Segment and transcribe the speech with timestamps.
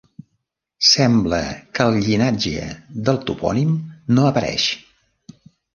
[0.91, 1.41] Sembla
[1.79, 2.65] que el llinatge
[3.11, 3.79] del topònim
[4.17, 4.71] no apareix.